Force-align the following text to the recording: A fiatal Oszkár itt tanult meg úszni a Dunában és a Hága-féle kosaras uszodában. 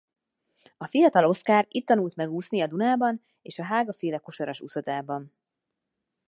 A 0.77 0.85
fiatal 0.85 1.23
Oszkár 1.25 1.65
itt 1.69 1.85
tanult 1.85 2.15
meg 2.15 2.29
úszni 2.31 2.61
a 2.61 2.67
Dunában 2.67 3.21
és 3.41 3.59
a 3.59 3.63
Hága-féle 3.63 4.17
kosaras 4.17 4.61
uszodában. 4.61 5.33